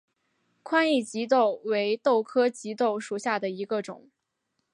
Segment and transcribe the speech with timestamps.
[0.63, 4.09] 宽翼棘豆为豆科棘豆属下的一个种。